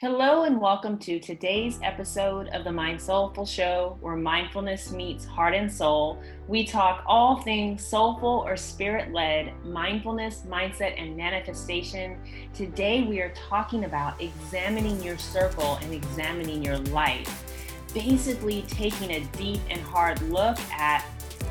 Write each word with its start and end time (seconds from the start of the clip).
Hello, 0.00 0.44
and 0.44 0.58
welcome 0.58 0.96
to 1.00 1.20
today's 1.20 1.78
episode 1.82 2.48
of 2.54 2.64
the 2.64 2.72
Mind 2.72 2.98
Soulful 2.98 3.44
Show, 3.44 3.98
where 4.00 4.16
mindfulness 4.16 4.92
meets 4.92 5.26
heart 5.26 5.54
and 5.54 5.70
soul. 5.70 6.22
We 6.48 6.64
talk 6.64 7.04
all 7.06 7.42
things 7.42 7.84
soulful 7.84 8.42
or 8.46 8.56
spirit 8.56 9.12
led, 9.12 9.52
mindfulness, 9.62 10.44
mindset, 10.48 10.98
and 10.98 11.18
manifestation. 11.18 12.16
Today, 12.54 13.02
we 13.02 13.20
are 13.20 13.34
talking 13.34 13.84
about 13.84 14.18
examining 14.22 15.02
your 15.02 15.18
circle 15.18 15.78
and 15.82 15.92
examining 15.92 16.64
your 16.64 16.78
life. 16.78 17.44
Basically, 17.92 18.62
taking 18.68 19.10
a 19.10 19.20
deep 19.36 19.60
and 19.68 19.82
hard 19.82 20.22
look 20.22 20.58
at 20.72 21.04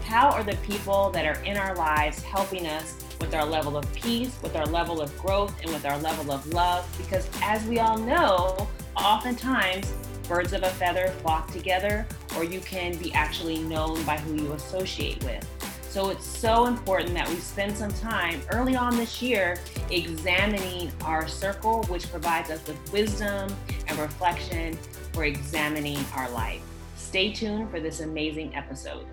how 0.06 0.32
are 0.32 0.42
the 0.42 0.58
people 0.64 1.12
that 1.12 1.28
are 1.28 1.40
in 1.44 1.56
our 1.56 1.76
lives 1.76 2.24
helping 2.24 2.66
us 2.66 3.04
with 3.20 3.34
our 3.34 3.46
level 3.46 3.78
of 3.78 3.92
peace, 3.94 4.38
with 4.42 4.56
our 4.56 4.66
level 4.66 5.02
of 5.02 5.18
growth, 5.20 5.54
and 5.62 5.72
with 5.72 5.86
our 5.86 5.98
level 6.00 6.32
of 6.32 6.46
love. 6.54 6.88
Because 6.98 7.30
as 7.42 7.66
we 7.66 7.80
all 7.80 7.98
know, 7.98 8.68
oftentimes 8.96 9.94
birds 10.28 10.54
of 10.54 10.64
a 10.64 10.70
feather 10.70 11.07
flock 11.21 11.52
together, 11.52 12.06
or 12.38 12.43
you 12.43 12.60
can 12.60 12.96
be 12.98 13.12
actually 13.14 13.60
known 13.60 14.02
by 14.04 14.18
who 14.18 14.36
you 14.36 14.54
associate 14.54 15.24
with. 15.24 15.46
So 15.90 16.12
it's 16.12 16.26
so 16.26 16.68
important 16.68 17.16
that 17.16 17.28
we 17.28 17.38
spend 17.38 17.76
some 17.76 17.92
time 17.92 18.42
early 18.52 18.76
on 18.76 18.96
this 18.96 19.24
year 19.24 19.60
examining 19.90 20.92
our 21.01 21.28
circle, 21.28 21.84
which 21.86 22.10
provides 22.12 22.51
us 22.51 22.65
with 22.68 22.93
wisdom 22.93 23.54
and 23.88 23.98
reflection 23.98 24.78
for 25.14 25.26
examining 25.26 25.98
our 26.15 26.29
life. 26.29 26.62
Stay 26.96 27.34
tuned 27.34 27.71
for 27.71 27.79
this 27.79 28.01
amazing 28.01 28.56
episode. 28.56 29.07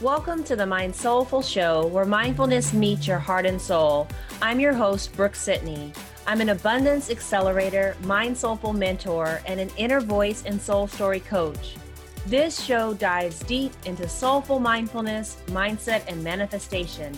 Welcome 0.00 0.44
to 0.44 0.56
the 0.56 0.64
Mind 0.64 0.96
Soulful 0.96 1.42
Show, 1.42 1.86
where 1.88 2.06
mindfulness 2.06 2.72
meets 2.72 3.06
your 3.06 3.18
heart 3.18 3.44
and 3.44 3.60
soul. 3.60 4.08
I'm 4.40 4.58
your 4.58 4.72
host, 4.72 5.14
Brooke 5.14 5.34
Sidney. 5.34 5.92
I'm 6.26 6.40
an 6.40 6.48
abundance 6.48 7.10
accelerator, 7.10 7.94
mind 8.04 8.34
soulful 8.34 8.72
mentor, 8.72 9.42
and 9.44 9.60
an 9.60 9.68
inner 9.76 10.00
voice 10.00 10.42
and 10.46 10.58
soul 10.58 10.86
story 10.86 11.20
coach. 11.20 11.76
This 12.24 12.64
show 12.64 12.94
dives 12.94 13.40
deep 13.40 13.74
into 13.84 14.08
soulful 14.08 14.58
mindfulness, 14.58 15.36
mindset, 15.48 16.02
and 16.08 16.24
manifestation. 16.24 17.12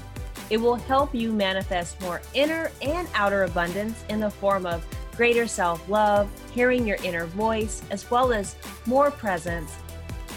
It 0.50 0.56
will 0.56 0.74
help 0.74 1.14
you 1.14 1.32
manifest 1.32 2.00
more 2.00 2.20
inner 2.34 2.72
and 2.82 3.06
outer 3.14 3.44
abundance 3.44 4.02
in 4.08 4.18
the 4.18 4.28
form 4.28 4.66
of 4.66 4.84
greater 5.16 5.46
self 5.46 5.88
love, 5.88 6.28
hearing 6.52 6.84
your 6.84 6.98
inner 7.04 7.26
voice, 7.26 7.80
as 7.92 8.10
well 8.10 8.32
as 8.32 8.56
more 8.86 9.12
presence 9.12 9.72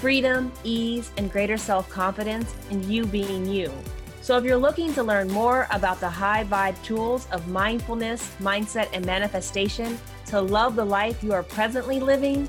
freedom, 0.06 0.52
ease, 0.64 1.09
and 1.17 1.31
greater 1.31 1.58
self 1.58 1.89
confidence 1.89 2.53
in 2.70 2.88
you 2.88 3.08
being 3.08 3.44
you. 3.44 3.73
So, 4.22 4.38
if 4.38 4.44
you're 4.44 4.56
looking 4.56 4.94
to 4.94 5.02
learn 5.02 5.28
more 5.31 5.67
about 5.72 6.00
the 6.00 6.08
high 6.08 6.44
vibe 6.44 6.80
tools 6.84 7.28
of 7.31 7.47
mindfulness, 7.47 8.36
mindset, 8.39 8.88
and 8.94 9.03
manifestation 9.03 9.97
to 10.28 10.39
love 10.39 10.75
the 10.75 10.86
life 10.86 11.23
you 11.23 11.34
are 11.34 11.42
presently 11.42 12.00
living, 12.00 12.47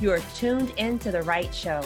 you 0.00 0.10
are 0.10 0.18
tuned 0.34 0.70
into 0.78 1.12
the 1.12 1.22
right 1.22 1.54
show. 1.54 1.80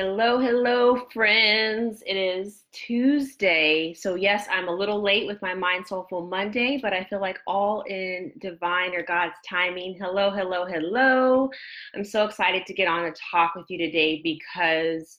Hello, 0.00 0.38
hello, 0.38 1.08
friends. 1.12 2.04
It 2.06 2.14
is 2.14 2.62
Tuesday. 2.70 3.92
So, 3.94 4.14
yes, 4.14 4.46
I'm 4.48 4.68
a 4.68 4.72
little 4.72 5.02
late 5.02 5.26
with 5.26 5.42
my 5.42 5.54
Mind 5.54 5.88
Soulful 5.88 6.28
Monday, 6.28 6.78
but 6.80 6.92
I 6.92 7.02
feel 7.02 7.20
like 7.20 7.40
all 7.48 7.80
in 7.88 8.30
divine 8.38 8.94
or 8.94 9.02
God's 9.02 9.34
timing. 9.44 9.98
Hello, 10.00 10.30
hello, 10.30 10.66
hello. 10.66 11.50
I'm 11.96 12.04
so 12.04 12.24
excited 12.24 12.64
to 12.66 12.74
get 12.74 12.86
on 12.86 13.06
and 13.06 13.16
talk 13.16 13.56
with 13.56 13.66
you 13.70 13.76
today 13.76 14.20
because 14.22 15.18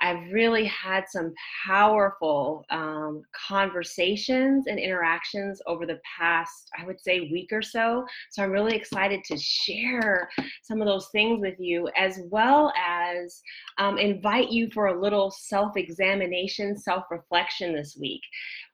I've 0.00 0.32
really 0.32 0.64
had 0.66 1.04
some 1.08 1.32
powerful 1.66 2.64
um, 2.70 3.22
conversations 3.48 4.66
and 4.66 4.78
interactions 4.78 5.60
over 5.66 5.86
the 5.86 6.00
past, 6.18 6.70
I 6.78 6.84
would 6.86 7.00
say, 7.00 7.28
week 7.32 7.50
or 7.52 7.62
so. 7.62 8.04
So 8.30 8.42
I'm 8.42 8.50
really 8.50 8.76
excited 8.76 9.24
to 9.24 9.36
share 9.38 10.28
some 10.62 10.80
of 10.80 10.86
those 10.86 11.08
things 11.08 11.40
with 11.40 11.58
you, 11.58 11.88
as 11.96 12.20
well 12.30 12.72
as 12.78 13.40
um, 13.78 13.98
invite 13.98 14.50
you 14.50 14.68
for 14.72 14.88
a 14.88 15.00
little 15.00 15.30
self 15.30 15.76
examination, 15.76 16.76
self 16.76 17.04
reflection 17.10 17.74
this 17.74 17.96
week. 18.00 18.22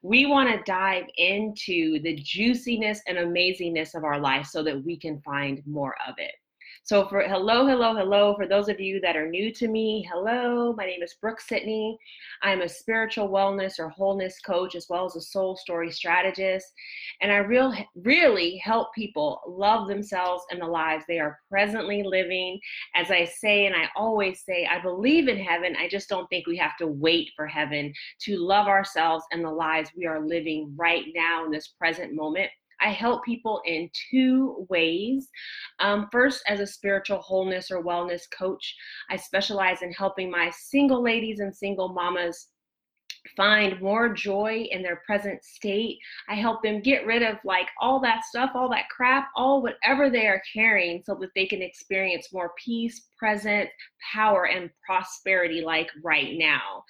We 0.02 0.26
want 0.26 0.50
to 0.50 0.62
dive 0.64 1.04
into 1.16 2.00
the 2.02 2.16
juiciness 2.16 3.00
and 3.06 3.18
amazingness 3.18 3.94
of 3.94 4.04
our 4.04 4.18
life 4.18 4.46
so 4.46 4.62
that 4.62 4.84
we 4.84 4.98
can 4.98 5.20
find 5.22 5.62
more 5.66 5.94
of 6.08 6.14
it. 6.18 6.32
So 6.82 7.06
for 7.06 7.20
hello, 7.20 7.66
hello, 7.66 7.94
hello, 7.94 8.34
for 8.34 8.48
those 8.48 8.68
of 8.68 8.80
you 8.80 9.00
that 9.00 9.16
are 9.16 9.28
new 9.28 9.52
to 9.54 9.68
me, 9.68 10.04
hello, 10.10 10.72
my 10.72 10.86
name 10.86 11.02
is 11.04 11.14
Brooke 11.20 11.40
Sidney. 11.40 11.96
I'm 12.42 12.62
a 12.62 12.68
spiritual 12.68 13.28
wellness 13.28 13.78
or 13.78 13.90
wholeness 13.90 14.40
coach 14.40 14.74
as 14.74 14.86
well 14.88 15.04
as 15.04 15.14
a 15.14 15.20
soul 15.20 15.56
story 15.56 15.92
strategist. 15.92 16.66
And 17.20 17.30
I 17.30 17.36
real, 17.36 17.72
really 17.94 18.56
help 18.56 18.92
people 18.92 19.40
love 19.46 19.86
themselves 19.86 20.42
and 20.50 20.60
the 20.60 20.66
lives 20.66 21.04
they 21.06 21.20
are 21.20 21.38
presently 21.48 22.02
living. 22.02 22.58
As 22.96 23.12
I 23.12 23.24
say, 23.24 23.66
and 23.66 23.76
I 23.76 23.88
always 23.94 24.42
say, 24.44 24.66
I 24.66 24.80
believe 24.80 25.28
in 25.28 25.38
heaven. 25.38 25.76
I 25.78 25.86
just 25.86 26.08
don't 26.08 26.28
think 26.28 26.48
we 26.48 26.56
have 26.56 26.76
to 26.78 26.88
wait 26.88 27.30
for 27.36 27.46
heaven 27.46 27.92
to 28.22 28.36
love 28.38 28.66
ourselves 28.66 29.24
and 29.30 29.44
the 29.44 29.50
lives 29.50 29.90
we 29.96 30.06
are 30.06 30.26
living 30.26 30.74
right 30.76 31.04
now 31.14 31.44
in 31.44 31.52
this 31.52 31.68
present 31.68 32.14
moment. 32.14 32.50
I 32.80 32.90
help 32.90 33.24
people 33.24 33.60
in 33.64 33.90
two 34.10 34.66
ways. 34.68 35.28
Um, 35.78 36.08
first, 36.10 36.42
as 36.46 36.60
a 36.60 36.66
spiritual 36.66 37.18
wholeness 37.18 37.70
or 37.70 37.84
wellness 37.84 38.22
coach, 38.36 38.74
I 39.10 39.16
specialize 39.16 39.82
in 39.82 39.92
helping 39.92 40.30
my 40.30 40.50
single 40.50 41.02
ladies 41.02 41.40
and 41.40 41.54
single 41.54 41.92
mamas 41.92 42.48
find 43.36 43.80
more 43.80 44.12
joy 44.12 44.66
in 44.70 44.82
their 44.82 45.02
present 45.06 45.44
state. 45.44 45.98
I 46.28 46.34
help 46.34 46.62
them 46.62 46.80
get 46.80 47.06
rid 47.06 47.22
of 47.22 47.36
like 47.44 47.66
all 47.80 48.00
that 48.00 48.24
stuff, 48.24 48.50
all 48.54 48.68
that 48.70 48.88
crap, 48.88 49.28
all 49.36 49.62
whatever 49.62 50.10
they 50.10 50.26
are 50.26 50.42
carrying 50.52 51.02
so 51.04 51.16
that 51.20 51.30
they 51.34 51.46
can 51.46 51.62
experience 51.62 52.32
more 52.32 52.52
peace, 52.62 53.08
present, 53.18 53.68
power, 54.12 54.44
and 54.44 54.70
prosperity 54.84 55.60
like 55.60 55.90
right 56.02 56.36
now. 56.36 56.82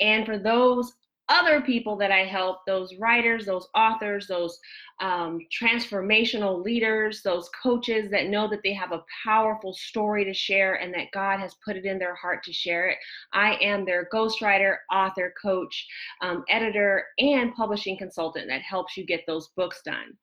And 0.00 0.24
for 0.24 0.38
those 0.38 0.92
other 1.28 1.60
people 1.60 1.96
that 1.96 2.12
I 2.12 2.24
help, 2.24 2.64
those 2.66 2.94
writers, 2.96 3.46
those 3.46 3.66
authors, 3.74 4.28
those 4.28 4.58
um, 5.00 5.40
transformational 5.52 6.62
leaders, 6.62 7.22
those 7.22 7.48
coaches 7.60 8.10
that 8.10 8.28
know 8.28 8.48
that 8.48 8.60
they 8.62 8.72
have 8.72 8.92
a 8.92 9.04
powerful 9.24 9.74
story 9.74 10.24
to 10.24 10.32
share 10.32 10.74
and 10.74 10.94
that 10.94 11.10
God 11.12 11.40
has 11.40 11.54
put 11.64 11.76
it 11.76 11.84
in 11.84 11.98
their 11.98 12.14
heart 12.14 12.44
to 12.44 12.52
share 12.52 12.88
it. 12.88 12.98
I 13.32 13.56
am 13.56 13.84
their 13.84 14.08
ghostwriter, 14.12 14.76
author, 14.92 15.34
coach, 15.40 15.86
um, 16.22 16.44
editor, 16.48 17.04
and 17.18 17.54
publishing 17.54 17.98
consultant 17.98 18.46
that 18.48 18.62
helps 18.62 18.96
you 18.96 19.04
get 19.04 19.24
those 19.26 19.48
books 19.56 19.82
done. 19.84 20.16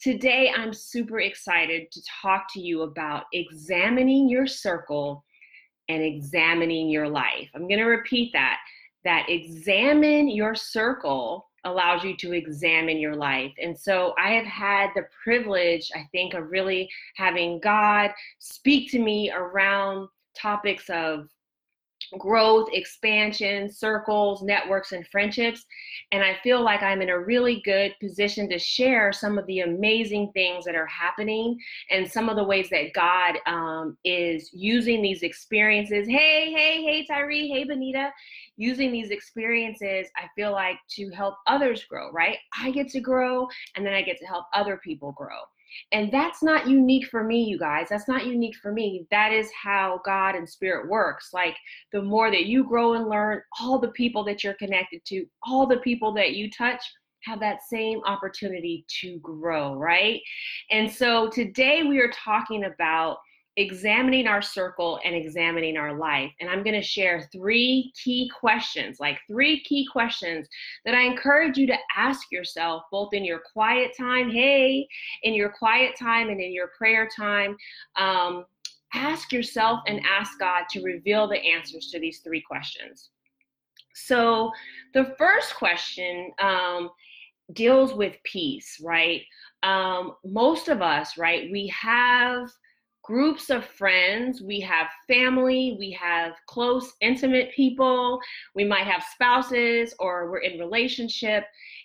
Today, 0.00 0.52
I'm 0.56 0.72
super 0.72 1.20
excited 1.20 1.92
to 1.92 2.02
talk 2.22 2.46
to 2.54 2.60
you 2.60 2.82
about 2.82 3.24
examining 3.32 4.28
your 4.28 4.46
circle 4.46 5.24
and 5.88 6.02
examining 6.02 6.88
your 6.88 7.08
life. 7.08 7.48
I'm 7.54 7.68
going 7.68 7.80
to 7.80 7.84
repeat 7.84 8.32
that 8.32 8.58
that 9.04 9.28
examine 9.28 10.28
your 10.28 10.54
circle 10.54 11.48
allows 11.64 12.02
you 12.04 12.16
to 12.16 12.32
examine 12.32 12.98
your 12.98 13.14
life. 13.14 13.52
And 13.62 13.78
so 13.78 14.14
I 14.18 14.30
have 14.32 14.46
had 14.46 14.90
the 14.94 15.06
privilege, 15.22 15.90
I 15.94 16.08
think, 16.12 16.34
of 16.34 16.50
really 16.50 16.88
having 17.16 17.60
God 17.60 18.10
speak 18.38 18.90
to 18.92 18.98
me 18.98 19.30
around 19.30 20.08
topics 20.34 20.88
of 20.88 21.28
growth, 22.18 22.68
expansion, 22.72 23.70
circles, 23.70 24.42
networks, 24.42 24.92
and 24.92 25.06
friendships. 25.08 25.64
And 26.12 26.22
I 26.22 26.36
feel 26.42 26.62
like 26.62 26.82
I'm 26.82 27.02
in 27.02 27.10
a 27.10 27.18
really 27.18 27.62
good 27.64 27.94
position 28.00 28.48
to 28.50 28.58
share 28.58 29.12
some 29.12 29.38
of 29.38 29.46
the 29.46 29.60
amazing 29.60 30.32
things 30.32 30.64
that 30.64 30.74
are 30.74 30.86
happening 30.86 31.58
and 31.90 32.10
some 32.10 32.28
of 32.28 32.36
the 32.36 32.44
ways 32.44 32.68
that 32.70 32.92
God 32.94 33.38
um, 33.46 33.96
is 34.04 34.50
using 34.52 35.02
these 35.02 35.22
experiences. 35.22 36.06
Hey, 36.08 36.52
hey, 36.52 36.82
hey, 36.82 37.06
Tyree. 37.06 37.48
Hey, 37.48 37.64
Benita 37.64 38.10
using 38.60 38.92
these 38.92 39.10
experiences, 39.10 40.08
I 40.16 40.28
feel 40.36 40.52
like 40.52 40.76
to 40.90 41.08
help 41.10 41.36
others 41.46 41.84
grow, 41.84 42.12
right? 42.12 42.36
I 42.60 42.70
get 42.70 42.88
to 42.90 43.00
grow 43.00 43.48
and 43.74 43.86
then 43.86 43.94
I 43.94 44.02
get 44.02 44.18
to 44.18 44.26
help 44.26 44.44
other 44.52 44.78
people 44.84 45.12
grow. 45.12 45.38
And 45.92 46.12
that's 46.12 46.42
not 46.42 46.68
unique 46.68 47.06
for 47.06 47.24
me, 47.24 47.44
you 47.44 47.58
guys. 47.58 47.88
That's 47.90 48.08
not 48.08 48.26
unique 48.26 48.56
for 48.56 48.72
me. 48.72 49.06
That 49.10 49.32
is 49.32 49.50
how 49.52 50.00
God 50.04 50.34
and 50.34 50.48
Spirit 50.48 50.88
works. 50.88 51.30
Like 51.32 51.56
the 51.92 52.02
more 52.02 52.30
that 52.30 52.46
you 52.46 52.64
grow 52.64 52.94
and 52.94 53.08
learn, 53.08 53.42
all 53.60 53.78
the 53.78 53.88
people 53.88 54.24
that 54.24 54.44
you're 54.44 54.54
connected 54.54 55.04
to, 55.06 55.24
all 55.42 55.66
the 55.66 55.78
people 55.78 56.12
that 56.14 56.32
you 56.32 56.50
touch, 56.50 56.82
have 57.24 57.40
that 57.40 57.62
same 57.68 58.00
opportunity 58.06 58.84
to 59.00 59.18
grow, 59.18 59.74
right? 59.74 60.20
And 60.70 60.90
so 60.90 61.28
today 61.28 61.82
we 61.82 61.98
are 61.98 62.10
talking 62.12 62.64
about 62.64 63.18
examining 63.60 64.26
our 64.26 64.40
circle 64.40 64.98
and 65.04 65.14
examining 65.14 65.76
our 65.76 65.92
life. 65.92 66.32
And 66.40 66.48
I'm 66.48 66.62
going 66.62 66.80
to 66.80 66.82
share 66.82 67.28
three 67.30 67.92
key 68.02 68.30
questions, 68.38 68.98
like 68.98 69.18
three 69.28 69.62
key 69.64 69.86
questions 69.90 70.48
that 70.84 70.94
I 70.94 71.02
encourage 71.02 71.58
you 71.58 71.66
to 71.66 71.76
ask 71.96 72.32
yourself 72.32 72.84
both 72.90 73.12
in 73.12 73.24
your 73.24 73.42
quiet 73.52 73.92
time, 73.96 74.30
hey, 74.30 74.88
in 75.24 75.34
your 75.34 75.50
quiet 75.50 75.94
time 75.98 76.30
and 76.30 76.40
in 76.40 76.52
your 76.52 76.68
prayer 76.78 77.08
time. 77.14 77.56
Um, 77.96 78.46
ask 78.94 79.30
yourself 79.30 79.80
and 79.86 80.00
ask 80.06 80.38
God 80.38 80.64
to 80.70 80.82
reveal 80.82 81.28
the 81.28 81.38
answers 81.38 81.88
to 81.92 82.00
these 82.00 82.20
three 82.20 82.40
questions. 82.40 83.10
So, 83.94 84.50
the 84.94 85.14
first 85.18 85.56
question 85.56 86.30
um, 86.40 86.90
deals 87.52 87.92
with 87.92 88.16
peace, 88.24 88.80
right? 88.82 89.22
Um, 89.62 90.14
most 90.24 90.68
of 90.68 90.80
us, 90.80 91.18
right, 91.18 91.50
we 91.52 91.66
have 91.68 92.48
groups 93.10 93.50
of 93.50 93.64
friends, 93.64 94.40
we 94.40 94.60
have 94.60 94.86
family, 95.08 95.74
we 95.80 95.90
have 95.90 96.34
close, 96.46 96.92
intimate 97.00 97.50
people, 97.52 98.20
we 98.54 98.62
might 98.62 98.86
have 98.86 99.02
spouses 99.02 99.92
or 99.98 100.30
we're 100.30 100.38
in 100.38 100.60
relationship. 100.60 101.42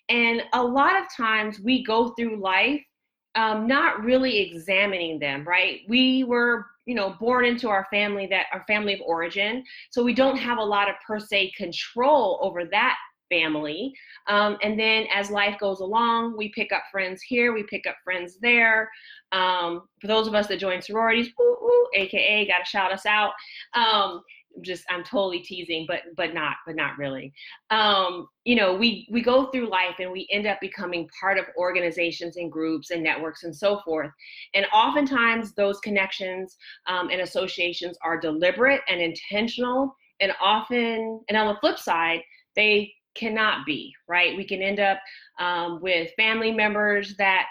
And 0.08 0.44
a 0.54 0.64
lot 0.64 0.96
of 0.96 1.06
times 1.18 1.60
we 1.60 1.84
go 1.84 2.10
through 2.10 2.40
life 2.40 2.80
um, 3.34 3.66
not 3.66 4.04
really 4.04 4.38
examining 4.38 5.18
them, 5.18 5.44
right? 5.48 5.80
We 5.90 6.24
were, 6.26 6.68
you 6.86 6.94
know, 6.94 7.16
born 7.20 7.44
into 7.44 7.70
our 7.70 7.88
family 7.90 8.28
that 8.28 8.46
our 8.54 8.64
family 8.68 8.94
of 8.94 9.02
origin, 9.02 9.64
so 9.90 10.04
we 10.04 10.14
don't 10.14 10.38
have 10.38 10.60
a 10.60 10.64
lot 10.64 10.90
of 10.90 10.96
per 11.08 11.20
se 11.20 11.54
control 11.58 12.40
over 12.44 12.66
that 12.66 12.98
family. 13.30 13.94
Um, 14.28 14.58
and 14.64 14.80
then 14.80 15.06
as 15.14 15.30
life 15.30 15.58
goes 15.60 15.80
along, 15.80 16.38
we 16.38 16.50
pick 16.50 16.72
up 16.72 16.84
friends 16.92 17.22
here, 17.22 17.54
we 17.54 17.64
pick 17.64 17.86
up 17.88 17.96
friends 18.04 18.38
there. 18.42 18.90
Um, 19.32 19.84
for 20.00 20.08
those 20.08 20.28
of 20.28 20.36
us 20.36 20.48
that 20.48 20.60
join 20.60 20.82
sororities, 20.82 21.30
ooh, 21.40 21.58
ooh, 21.64 21.88
AKA, 21.96 22.48
gotta 22.48 22.66
shout 22.66 22.92
us 22.92 23.06
out. 23.06 23.32
Um, 23.74 24.22
just 24.62 24.86
I'm 24.90 25.04
totally 25.04 25.40
teasing, 25.40 25.86
but 25.88 26.02
but 26.16 26.34
not 26.34 26.56
but 26.66 26.76
not 26.76 26.98
really. 26.98 27.34
Um, 27.70 28.28
you 28.46 28.56
know, 28.56 28.74
we 28.76 29.08
we 29.12 29.22
go 29.22 29.48
through 29.48 29.70
life 29.70 29.96
and 30.00 30.12
we 30.12 30.28
end 30.32 30.48
up 30.48 30.60
becoming 30.62 31.10
part 31.20 31.38
of 31.38 31.46
organizations 31.58 32.38
and 32.38 32.52
groups 32.52 32.92
and 32.92 33.04
networks 33.04 33.44
and 33.44 33.56
so 33.56 33.80
forth. 33.84 34.12
And 34.54 34.66
oftentimes 34.74 35.54
those 35.54 35.80
connections 35.80 36.56
um, 36.88 37.10
and 37.10 37.22
associations 37.22 37.98
are 38.04 38.20
deliberate 38.20 38.82
and 38.88 39.02
intentional. 39.02 39.96
And 40.22 40.32
often, 40.40 41.20
and 41.28 41.38
on 41.38 41.48
the 41.48 41.60
flip 41.60 41.78
side, 41.78 42.22
they 42.56 42.94
cannot 43.16 43.66
be 43.66 43.94
right. 44.08 44.38
We 44.38 44.46
can 44.46 44.62
end 44.62 44.80
up 44.80 45.00
um, 45.40 45.82
with 45.82 46.12
family 46.16 46.52
members 46.52 47.16
that 47.18 47.48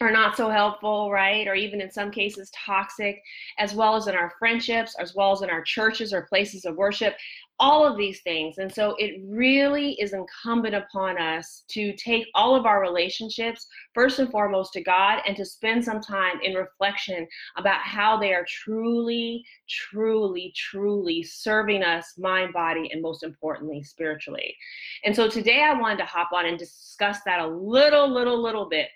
are 0.00 0.10
not 0.10 0.36
so 0.36 0.48
helpful, 0.48 1.10
right? 1.10 1.46
Or 1.46 1.54
even 1.54 1.80
in 1.80 1.90
some 1.90 2.10
cases 2.10 2.50
toxic, 2.50 3.22
as 3.58 3.74
well 3.74 3.96
as 3.96 4.06
in 4.06 4.14
our 4.14 4.32
friendships, 4.38 4.94
as 4.98 5.14
well 5.14 5.32
as 5.32 5.42
in 5.42 5.50
our 5.50 5.62
churches 5.62 6.12
or 6.12 6.22
places 6.22 6.64
of 6.64 6.76
worship, 6.76 7.14
all 7.60 7.84
of 7.84 7.96
these 7.96 8.20
things. 8.20 8.58
And 8.58 8.72
so 8.72 8.94
it 8.98 9.20
really 9.26 9.92
is 9.94 10.12
incumbent 10.12 10.76
upon 10.76 11.18
us 11.20 11.64
to 11.70 11.92
take 11.96 12.26
all 12.34 12.54
of 12.54 12.66
our 12.66 12.80
relationships, 12.80 13.66
first 13.94 14.20
and 14.20 14.30
foremost, 14.30 14.72
to 14.74 14.82
God 14.82 15.20
and 15.26 15.36
to 15.36 15.44
spend 15.44 15.84
some 15.84 16.00
time 16.00 16.38
in 16.42 16.54
reflection 16.54 17.26
about 17.56 17.80
how 17.80 18.16
they 18.16 18.32
are 18.32 18.46
truly, 18.48 19.44
truly, 19.68 20.52
truly 20.56 21.24
serving 21.24 21.82
us, 21.82 22.14
mind, 22.16 22.52
body, 22.52 22.90
and 22.92 23.02
most 23.02 23.24
importantly, 23.24 23.82
spiritually. 23.82 24.56
And 25.04 25.14
so 25.14 25.28
today 25.28 25.62
I 25.62 25.78
wanted 25.78 25.98
to 25.98 26.04
hop 26.04 26.30
on 26.32 26.46
and 26.46 26.58
discuss 26.58 27.18
that 27.26 27.40
a 27.40 27.46
little, 27.46 28.08
little, 28.08 28.40
little 28.40 28.68
bit 28.68 28.88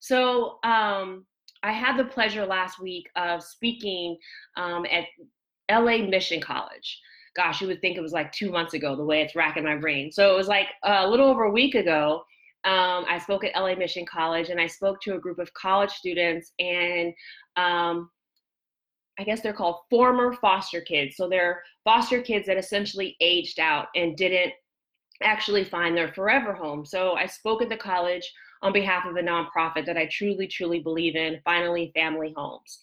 so 0.00 0.58
um, 0.64 1.26
I 1.62 1.72
had 1.72 1.96
the 1.96 2.04
pleasure 2.04 2.46
last 2.46 2.80
week 2.80 3.08
of 3.16 3.42
speaking 3.42 4.16
um, 4.56 4.86
at 4.90 5.04
LA 5.70 5.98
Mission 5.98 6.40
College. 6.40 7.00
Gosh, 7.36 7.60
you 7.60 7.66
would 7.68 7.80
think 7.80 7.96
it 7.96 8.02
was 8.02 8.12
like 8.12 8.32
two 8.32 8.50
months 8.50 8.74
ago, 8.74 8.96
the 8.96 9.04
way 9.04 9.20
it's 9.22 9.36
racking 9.36 9.64
my 9.64 9.76
brain. 9.76 10.10
So 10.10 10.32
it 10.32 10.36
was 10.36 10.48
like 10.48 10.66
a 10.84 11.06
little 11.08 11.28
over 11.28 11.44
a 11.44 11.50
week 11.50 11.74
ago. 11.74 12.22
Um, 12.64 13.04
I 13.08 13.18
spoke 13.18 13.44
at 13.44 13.54
LA 13.54 13.74
Mission 13.74 14.04
College 14.04 14.50
and 14.50 14.60
I 14.60 14.66
spoke 14.66 15.00
to 15.02 15.14
a 15.14 15.20
group 15.20 15.38
of 15.38 15.52
college 15.54 15.90
students 15.90 16.52
and 16.58 17.12
um, 17.56 18.10
I 19.18 19.24
guess 19.24 19.40
they're 19.40 19.52
called 19.52 19.80
former 19.90 20.32
foster 20.34 20.80
kids. 20.80 21.16
So 21.16 21.28
they're 21.28 21.62
foster 21.84 22.20
kids 22.20 22.46
that 22.46 22.56
essentially 22.56 23.16
aged 23.20 23.60
out 23.60 23.86
and 23.94 24.16
didn't 24.16 24.52
actually 25.22 25.64
find 25.64 25.96
their 25.96 26.12
forever 26.12 26.52
home. 26.52 26.84
So 26.84 27.14
I 27.14 27.26
spoke 27.26 27.62
at 27.62 27.68
the 27.68 27.76
college 27.76 28.30
on 28.62 28.72
behalf 28.72 29.04
of 29.06 29.16
a 29.16 29.20
nonprofit 29.20 29.86
that 29.86 29.96
I 29.96 30.08
truly, 30.10 30.46
truly 30.46 30.80
believe 30.80 31.16
in, 31.16 31.40
Finally 31.44 31.92
Family 31.94 32.32
Homes. 32.36 32.80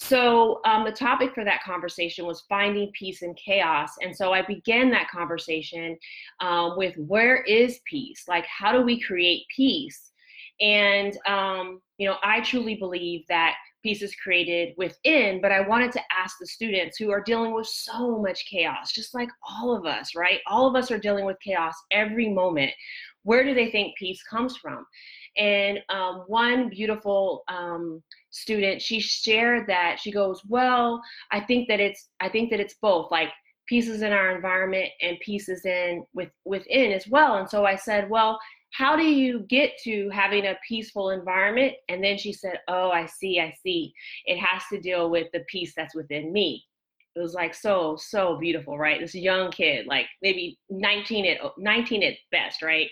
So, 0.00 0.60
um, 0.64 0.84
the 0.84 0.92
topic 0.92 1.34
for 1.34 1.44
that 1.44 1.64
conversation 1.64 2.24
was 2.24 2.44
finding 2.48 2.92
peace 2.92 3.22
in 3.22 3.34
chaos. 3.34 3.90
And 4.00 4.14
so 4.14 4.32
I 4.32 4.42
began 4.42 4.90
that 4.92 5.10
conversation 5.10 5.98
um, 6.38 6.76
with 6.76 6.94
where 6.96 7.42
is 7.42 7.80
peace? 7.84 8.22
Like, 8.28 8.46
how 8.46 8.70
do 8.70 8.82
we 8.82 9.00
create 9.00 9.42
peace? 9.54 10.12
And, 10.60 11.18
um, 11.26 11.80
you 11.98 12.08
know, 12.08 12.16
I 12.22 12.42
truly 12.42 12.76
believe 12.76 13.24
that 13.28 13.54
peace 13.82 14.02
is 14.02 14.14
created 14.14 14.74
within, 14.76 15.40
but 15.40 15.52
I 15.52 15.66
wanted 15.66 15.92
to 15.92 16.02
ask 16.16 16.36
the 16.38 16.46
students 16.46 16.96
who 16.96 17.10
are 17.10 17.22
dealing 17.22 17.54
with 17.54 17.66
so 17.66 18.18
much 18.18 18.44
chaos, 18.50 18.92
just 18.92 19.14
like 19.14 19.28
all 19.48 19.74
of 19.74 19.86
us, 19.86 20.14
right? 20.14 20.40
All 20.46 20.68
of 20.68 20.76
us 20.76 20.90
are 20.90 20.98
dealing 20.98 21.24
with 21.24 21.38
chaos 21.44 21.74
every 21.90 22.28
moment 22.28 22.72
where 23.28 23.44
do 23.44 23.52
they 23.52 23.70
think 23.70 23.94
peace 23.98 24.22
comes 24.22 24.56
from? 24.56 24.86
And 25.36 25.80
um, 25.90 26.24
one 26.28 26.70
beautiful 26.70 27.44
um, 27.48 28.02
student, 28.30 28.80
she 28.80 29.00
shared 29.00 29.66
that 29.68 30.00
she 30.00 30.10
goes, 30.10 30.40
"Well, 30.48 31.02
I 31.30 31.40
think 31.40 31.68
that 31.68 31.78
it's 31.78 32.08
I 32.20 32.30
think 32.30 32.50
that 32.50 32.58
it's 32.58 32.76
both. 32.80 33.10
Like 33.10 33.28
peace 33.68 33.86
is 33.86 34.00
in 34.00 34.12
our 34.12 34.34
environment 34.34 34.88
and 35.02 35.20
peace 35.20 35.50
is 35.50 35.66
in 35.66 36.06
with 36.14 36.30
within 36.46 36.90
as 36.90 37.06
well." 37.06 37.36
And 37.36 37.48
so 37.48 37.64
I 37.66 37.76
said, 37.76 38.08
"Well." 38.10 38.38
How 38.74 38.96
do 38.96 39.02
you 39.02 39.46
get 39.48 39.78
to 39.84 40.10
having 40.10 40.44
a 40.44 40.58
peaceful 40.68 41.08
environment? 41.08 41.72
And 41.88 42.04
then 42.04 42.18
she 42.18 42.34
said, 42.34 42.60
Oh, 42.68 42.90
I 42.90 43.06
see, 43.06 43.40
I 43.40 43.50
see. 43.62 43.94
It 44.26 44.36
has 44.36 44.62
to 44.70 44.78
deal 44.78 45.08
with 45.08 45.28
the 45.32 45.42
peace 45.48 45.72
that's 45.74 45.94
within 45.94 46.34
me 46.34 46.67
it 47.18 47.22
was 47.22 47.34
like 47.34 47.54
so 47.54 47.96
so 47.98 48.38
beautiful 48.38 48.78
right? 48.78 49.00
This 49.00 49.14
young 49.14 49.50
kid 49.50 49.86
like 49.86 50.06
maybe 50.22 50.58
19 50.70 51.26
at 51.26 51.38
19 51.58 52.02
at 52.02 52.14
best 52.30 52.62
right? 52.62 52.88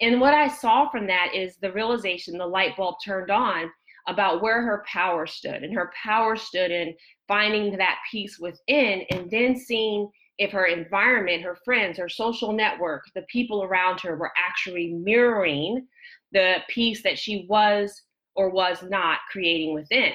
And 0.00 0.20
what 0.20 0.34
i 0.34 0.48
saw 0.48 0.88
from 0.90 1.06
that 1.06 1.28
is 1.34 1.56
the 1.58 1.72
realization 1.72 2.36
the 2.36 2.46
light 2.46 2.76
bulb 2.76 2.96
turned 3.04 3.30
on 3.30 3.70
about 4.08 4.42
where 4.42 4.62
her 4.62 4.84
power 4.92 5.26
stood 5.26 5.62
and 5.62 5.74
her 5.74 5.92
power 6.02 6.34
stood 6.34 6.72
in 6.72 6.94
finding 7.28 7.76
that 7.76 7.98
peace 8.10 8.38
within 8.40 9.02
and 9.10 9.30
then 9.30 9.56
seeing 9.56 10.10
if 10.38 10.50
her 10.50 10.66
environment 10.66 11.42
her 11.42 11.56
friends 11.64 11.98
her 11.98 12.08
social 12.08 12.52
network 12.52 13.02
the 13.14 13.22
people 13.30 13.62
around 13.62 14.00
her 14.00 14.16
were 14.16 14.32
actually 14.36 14.92
mirroring 14.92 15.86
the 16.32 16.56
peace 16.68 17.02
that 17.02 17.18
she 17.18 17.46
was 17.48 18.02
or 18.34 18.50
was 18.50 18.82
not 18.82 19.20
creating 19.30 19.72
within 19.72 20.14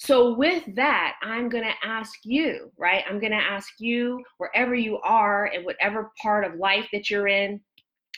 so, 0.00 0.32
with 0.36 0.62
that, 0.76 1.16
I'm 1.22 1.48
going 1.48 1.64
to 1.64 1.74
ask 1.88 2.20
you, 2.22 2.70
right? 2.78 3.02
I'm 3.10 3.18
going 3.18 3.32
to 3.32 3.36
ask 3.36 3.80
you, 3.80 4.22
wherever 4.36 4.72
you 4.72 4.98
are, 4.98 5.46
in 5.48 5.64
whatever 5.64 6.12
part 6.22 6.44
of 6.44 6.54
life 6.54 6.86
that 6.92 7.10
you're 7.10 7.26
in, 7.26 7.60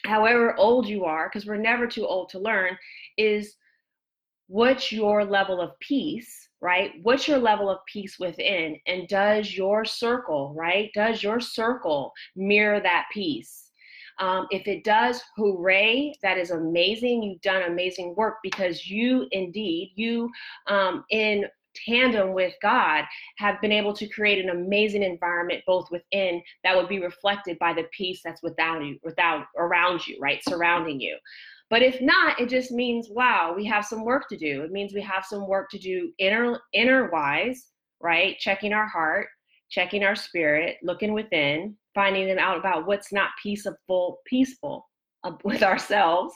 however 0.04 0.54
old 0.58 0.87
you 0.87 1.06
are, 1.06 1.30
because 1.30 1.46
we're 1.46 1.56
never 1.56 1.87
too 1.87 2.06
old 2.06 2.28
to 2.30 2.38
learn, 2.38 2.76
is 3.16 3.54
what's 4.49 4.92
your 4.92 5.25
level 5.25 5.58
of 5.62 5.70
peace, 5.80 6.50
right? 6.60 6.92
What's 7.02 7.26
your 7.26 7.38
level 7.38 7.70
of 7.70 7.78
peace 7.90 8.18
within? 8.20 8.76
And 8.87 9.08
does 9.08 9.56
your 9.56 9.87
circle, 9.87 10.52
right? 10.54 10.90
Does 10.92 11.22
your 11.22 11.40
circle 11.40 12.12
mirror 12.37 12.80
that 12.80 13.06
peace? 13.10 13.70
Um, 14.18 14.46
if 14.50 14.68
it 14.68 14.84
does, 14.84 15.22
hooray, 15.38 16.12
that 16.22 16.37
is 16.37 16.50
amazing. 16.50 17.22
You've 17.22 17.40
done 17.40 17.62
amazing 17.62 18.14
work 18.18 18.34
because 18.42 18.87
you 18.87 19.26
indeed, 19.32 19.92
you 19.96 20.28
um, 20.66 21.04
in 21.08 21.46
tandem 21.74 22.32
with 22.32 22.54
God, 22.62 23.04
have 23.38 23.60
been 23.60 23.72
able 23.72 23.94
to 23.94 24.08
create 24.08 24.42
an 24.42 24.50
amazing 24.50 25.02
environment 25.02 25.62
both 25.66 25.90
within 25.90 26.42
that 26.64 26.76
would 26.76 26.88
be 26.88 27.00
reflected 27.00 27.58
by 27.58 27.72
the 27.72 27.84
peace 27.96 28.20
that's 28.24 28.42
without 28.42 28.84
you, 28.84 28.98
without 29.02 29.46
around 29.56 30.06
you, 30.06 30.18
right, 30.20 30.42
surrounding 30.44 31.00
you. 31.00 31.16
But 31.70 31.82
if 31.82 32.00
not, 32.00 32.40
it 32.40 32.48
just 32.48 32.72
means 32.72 33.08
wow, 33.10 33.54
we 33.56 33.64
have 33.66 33.84
some 33.84 34.04
work 34.04 34.28
to 34.28 34.36
do. 34.36 34.62
It 34.62 34.72
means 34.72 34.92
we 34.92 35.02
have 35.02 35.24
some 35.24 35.46
work 35.46 35.70
to 35.70 35.78
do 35.78 36.12
inner 36.18 36.60
inner 36.72 37.10
wise, 37.10 37.68
right? 38.00 38.36
Checking 38.38 38.72
our 38.72 38.88
heart, 38.88 39.28
checking 39.70 40.02
our 40.02 40.16
spirit, 40.16 40.76
looking 40.82 41.12
within, 41.12 41.76
finding 41.94 42.26
them 42.26 42.38
out 42.38 42.58
about 42.58 42.86
what's 42.86 43.12
not 43.12 43.30
peaceful, 43.42 44.18
peaceful 44.26 44.89
with 45.44 45.62
ourselves 45.62 46.34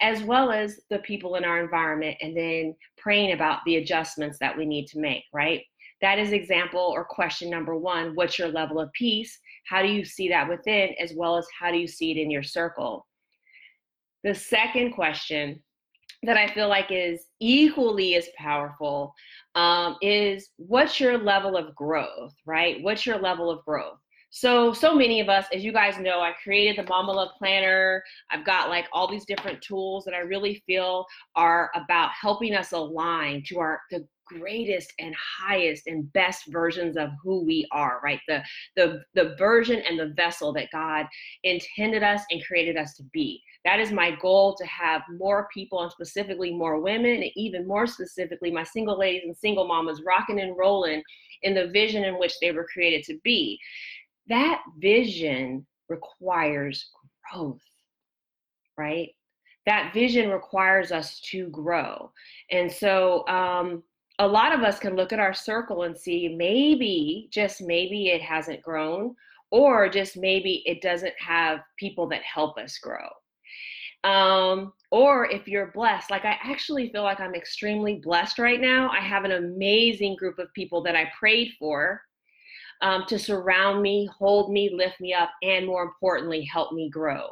as 0.00 0.22
well 0.22 0.50
as 0.50 0.80
the 0.90 0.98
people 1.00 1.36
in 1.36 1.44
our 1.44 1.62
environment 1.62 2.16
and 2.20 2.36
then 2.36 2.74
praying 2.98 3.32
about 3.32 3.60
the 3.64 3.76
adjustments 3.76 4.38
that 4.40 4.56
we 4.56 4.66
need 4.66 4.86
to 4.86 5.00
make 5.00 5.24
right? 5.32 5.62
That 6.00 6.18
is 6.18 6.32
example 6.32 6.80
or 6.80 7.04
question 7.04 7.48
number 7.48 7.76
one 7.76 8.14
what's 8.14 8.38
your 8.38 8.48
level 8.48 8.80
of 8.80 8.92
peace? 8.92 9.38
How 9.68 9.82
do 9.82 9.88
you 9.88 10.04
see 10.04 10.28
that 10.28 10.48
within 10.48 10.90
as 11.00 11.12
well 11.14 11.36
as 11.36 11.46
how 11.58 11.70
do 11.70 11.78
you 11.78 11.86
see 11.86 12.10
it 12.10 12.16
in 12.16 12.30
your 12.30 12.42
circle? 12.42 13.06
The 14.24 14.34
second 14.34 14.92
question 14.92 15.62
that 16.24 16.36
i 16.36 16.46
feel 16.54 16.68
like 16.68 16.86
is 16.90 17.26
equally 17.40 18.14
as 18.14 18.28
powerful 18.36 19.12
um, 19.56 19.96
is 20.00 20.50
what's 20.56 21.00
your 21.00 21.18
level 21.18 21.56
of 21.56 21.74
growth 21.74 22.34
right? 22.46 22.82
What's 22.82 23.04
your 23.04 23.18
level 23.18 23.50
of 23.50 23.64
growth 23.64 23.98
so, 24.34 24.72
so 24.72 24.94
many 24.94 25.20
of 25.20 25.28
us, 25.28 25.44
as 25.52 25.62
you 25.62 25.72
guys 25.72 25.98
know, 25.98 26.20
I 26.20 26.32
created 26.42 26.82
the 26.82 26.88
Mama 26.88 27.12
Love 27.12 27.32
Planner. 27.36 28.02
I've 28.30 28.46
got 28.46 28.70
like 28.70 28.86
all 28.90 29.06
these 29.06 29.26
different 29.26 29.60
tools 29.60 30.06
that 30.06 30.14
I 30.14 30.20
really 30.20 30.62
feel 30.66 31.04
are 31.36 31.70
about 31.74 32.12
helping 32.18 32.54
us 32.54 32.72
align 32.72 33.44
to 33.48 33.58
our 33.58 33.82
the 33.90 34.08
greatest 34.24 34.90
and 34.98 35.14
highest 35.14 35.86
and 35.86 36.10
best 36.14 36.44
versions 36.48 36.96
of 36.96 37.10
who 37.22 37.44
we 37.44 37.66
are, 37.72 38.00
right? 38.02 38.20
The 38.26 38.42
the 38.74 39.02
the 39.12 39.34
version 39.38 39.82
and 39.86 39.98
the 39.98 40.14
vessel 40.16 40.50
that 40.54 40.70
God 40.72 41.06
intended 41.44 42.02
us 42.02 42.22
and 42.30 42.42
created 42.42 42.78
us 42.78 42.94
to 42.94 43.02
be. 43.12 43.42
That 43.66 43.80
is 43.80 43.92
my 43.92 44.16
goal 44.16 44.56
to 44.56 44.66
have 44.66 45.02
more 45.18 45.46
people 45.52 45.82
and 45.82 45.92
specifically 45.92 46.54
more 46.54 46.80
women, 46.80 47.22
and 47.22 47.30
even 47.36 47.68
more 47.68 47.86
specifically 47.86 48.50
my 48.50 48.64
single 48.64 48.98
ladies 48.98 49.24
and 49.26 49.36
single 49.36 49.68
mamas 49.68 50.02
rocking 50.06 50.40
and 50.40 50.56
rolling 50.56 51.02
in 51.42 51.54
the 51.54 51.68
vision 51.68 52.04
in 52.04 52.18
which 52.18 52.34
they 52.40 52.52
were 52.52 52.66
created 52.72 53.04
to 53.04 53.18
be. 53.22 53.58
That 54.28 54.62
vision 54.78 55.66
requires 55.88 56.90
growth, 57.30 57.60
right? 58.78 59.10
That 59.66 59.92
vision 59.94 60.30
requires 60.30 60.90
us 60.92 61.20
to 61.30 61.48
grow. 61.48 62.10
And 62.50 62.70
so, 62.70 63.26
um, 63.28 63.82
a 64.18 64.26
lot 64.26 64.54
of 64.54 64.62
us 64.62 64.78
can 64.78 64.94
look 64.94 65.12
at 65.12 65.18
our 65.18 65.34
circle 65.34 65.82
and 65.82 65.96
see 65.96 66.28
maybe, 66.28 67.28
just 67.32 67.60
maybe, 67.60 68.08
it 68.08 68.22
hasn't 68.22 68.62
grown, 68.62 69.14
or 69.50 69.88
just 69.88 70.16
maybe 70.16 70.62
it 70.66 70.80
doesn't 70.80 71.14
have 71.18 71.60
people 71.78 72.06
that 72.08 72.22
help 72.22 72.58
us 72.58 72.78
grow. 72.78 73.08
Um, 74.04 74.72
or 74.90 75.30
if 75.30 75.46
you're 75.46 75.72
blessed, 75.72 76.10
like 76.10 76.24
I 76.24 76.36
actually 76.42 76.90
feel 76.90 77.02
like 77.02 77.20
I'm 77.20 77.34
extremely 77.34 77.96
blessed 77.96 78.38
right 78.38 78.60
now. 78.60 78.90
I 78.90 79.00
have 79.00 79.24
an 79.24 79.32
amazing 79.32 80.16
group 80.16 80.38
of 80.38 80.52
people 80.54 80.82
that 80.82 80.96
I 80.96 81.10
prayed 81.18 81.52
for 81.58 82.02
um, 82.82 83.04
to 83.06 83.18
surround 83.18 83.80
me, 83.80 84.08
hold 84.18 84.52
me, 84.52 84.70
lift 84.74 85.00
me 85.00 85.14
up, 85.14 85.30
and 85.42 85.66
more 85.66 85.82
importantly, 85.84 86.44
help 86.44 86.72
me 86.72 86.90
grow. 86.90 87.30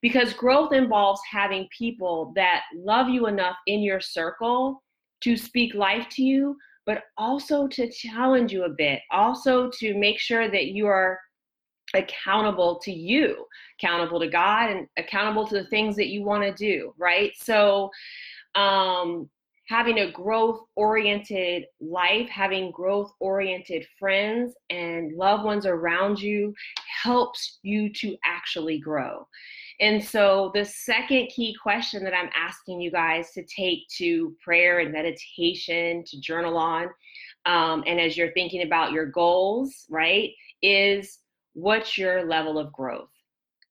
Because 0.00 0.32
growth 0.32 0.72
involves 0.72 1.20
having 1.30 1.68
people 1.76 2.32
that 2.36 2.62
love 2.74 3.08
you 3.08 3.26
enough 3.26 3.56
in 3.66 3.80
your 3.80 4.00
circle 4.00 4.82
to 5.22 5.36
speak 5.36 5.74
life 5.74 6.08
to 6.10 6.22
you, 6.22 6.56
but 6.86 7.04
also 7.16 7.66
to 7.68 7.90
challenge 7.90 8.52
you 8.52 8.64
a 8.64 8.70
bit, 8.70 9.00
also 9.10 9.70
to 9.78 9.98
make 9.98 10.18
sure 10.18 10.50
that 10.50 10.68
you 10.68 10.86
are 10.86 11.18
accountable 11.94 12.78
to 12.80 12.92
you, 12.92 13.44
accountable 13.78 14.20
to 14.20 14.28
God, 14.28 14.70
and 14.70 14.86
accountable 14.96 15.46
to 15.48 15.54
the 15.54 15.66
things 15.66 15.96
that 15.96 16.08
you 16.08 16.22
want 16.22 16.42
to 16.42 16.52
do, 16.52 16.94
right? 16.96 17.32
So, 17.36 17.90
um, 18.54 19.28
having 19.68 19.98
a 19.98 20.10
growth 20.10 20.60
oriented 20.76 21.64
life, 21.80 22.28
having 22.28 22.70
growth 22.70 23.12
oriented 23.20 23.86
friends 23.98 24.54
and 24.70 25.16
loved 25.16 25.44
ones 25.44 25.66
around 25.66 26.20
you 26.20 26.54
helps 27.02 27.58
you 27.62 27.92
to 27.92 28.16
actually 28.24 28.78
grow. 28.78 29.26
And 29.80 30.02
so, 30.02 30.50
the 30.54 30.64
second 30.64 31.28
key 31.28 31.56
question 31.60 32.04
that 32.04 32.14
I'm 32.14 32.30
asking 32.36 32.80
you 32.80 32.90
guys 32.90 33.32
to 33.32 33.44
take 33.44 33.88
to 33.98 34.36
prayer 34.44 34.80
and 34.80 34.92
meditation, 34.92 36.04
to 36.06 36.20
journal 36.20 36.56
on, 36.56 36.88
um, 37.46 37.82
and 37.86 38.00
as 38.00 38.16
you're 38.16 38.32
thinking 38.32 38.62
about 38.62 38.92
your 38.92 39.06
goals, 39.06 39.86
right, 39.90 40.30
is 40.62 41.18
what's 41.54 41.98
your 41.98 42.24
level 42.24 42.58
of 42.58 42.72
growth? 42.72 43.08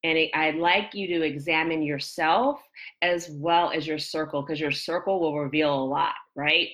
And 0.04 0.18
it, 0.18 0.32
I'd 0.34 0.56
like 0.56 0.94
you 0.94 1.08
to 1.08 1.22
examine 1.22 1.84
yourself 1.84 2.60
as 3.02 3.30
well 3.30 3.72
as 3.72 3.86
your 3.86 4.00
circle, 4.00 4.42
because 4.42 4.60
your 4.60 4.72
circle 4.72 5.20
will 5.20 5.38
reveal 5.38 5.74
a 5.74 5.86
lot, 5.86 6.16
right? 6.36 6.70